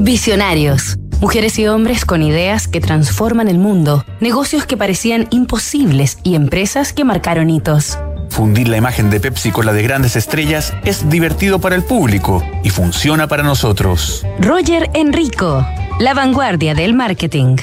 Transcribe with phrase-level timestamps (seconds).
[0.00, 0.96] Visionarios.
[1.20, 6.92] Mujeres y hombres con ideas que transforman el mundo, negocios que parecían imposibles y empresas
[6.92, 7.98] que marcaron hitos.
[8.30, 12.44] Fundir la imagen de Pepsi con la de grandes estrellas es divertido para el público
[12.62, 14.24] y funciona para nosotros.
[14.40, 15.66] Roger Enrico,
[15.98, 17.56] la vanguardia del marketing.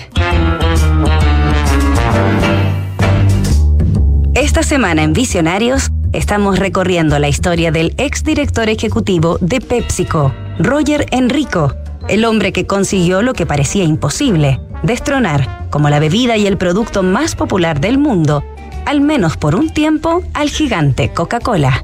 [4.34, 11.74] Esta semana en Visionarios estamos recorriendo la historia del exdirector ejecutivo de PepsiCo, Roger Enrico,
[12.08, 17.04] el hombre que consiguió lo que parecía imposible, destronar, como la bebida y el producto
[17.04, 18.44] más popular del mundo,
[18.86, 21.84] al menos por un tiempo, al gigante Coca-Cola.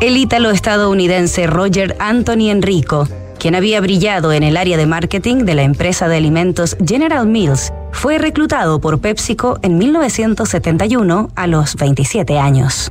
[0.00, 3.06] El ítalo-estadounidense Roger Anthony Enrico,
[3.38, 7.72] quien había brillado en el área de marketing de la empresa de alimentos General Mills,
[7.92, 12.90] fue reclutado por PepsiCo en 1971 a los 27 años.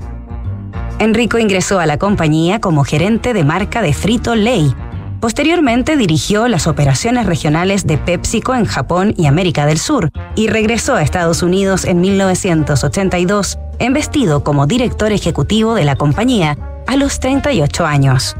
[0.99, 4.73] Enrico ingresó a la compañía como gerente de marca de Frito Lay.
[5.21, 10.95] Posteriormente dirigió las operaciones regionales de PepsiCo en Japón y América del Sur y regresó
[10.95, 17.85] a Estados Unidos en 1982, embestido como director ejecutivo de la compañía a los 38
[17.85, 18.35] años.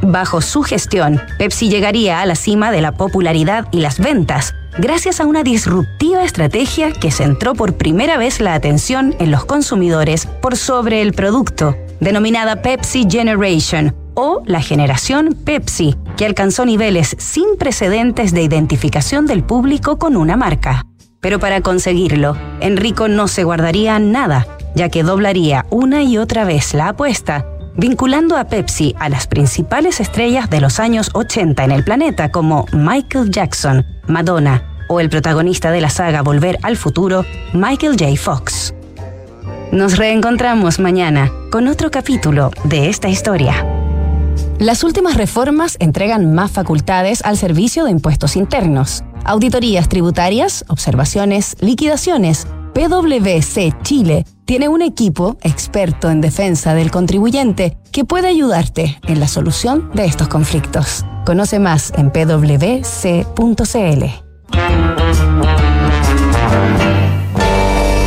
[0.00, 5.20] Bajo su gestión, Pepsi llegaría a la cima de la popularidad y las ventas, gracias
[5.20, 10.56] a una disruptiva estrategia que centró por primera vez la atención en los consumidores por
[10.56, 18.32] sobre el producto, denominada Pepsi Generation o la generación Pepsi, que alcanzó niveles sin precedentes
[18.32, 20.84] de identificación del público con una marca.
[21.20, 26.74] Pero para conseguirlo, Enrico no se guardaría nada, ya que doblaría una y otra vez
[26.74, 31.84] la apuesta vinculando a Pepsi a las principales estrellas de los años 80 en el
[31.84, 37.96] planeta como Michael Jackson, Madonna o el protagonista de la saga Volver al Futuro, Michael
[37.98, 38.16] J.
[38.16, 38.74] Fox.
[39.72, 43.64] Nos reencontramos mañana con otro capítulo de esta historia.
[44.58, 49.02] Las últimas reformas entregan más facultades al servicio de impuestos internos.
[49.24, 52.46] Auditorías tributarias, observaciones, liquidaciones.
[52.74, 59.28] PwC Chile tiene un equipo experto en defensa del contribuyente que puede ayudarte en la
[59.28, 61.04] solución de estos conflictos.
[61.24, 63.40] Conoce más en pwc.cl.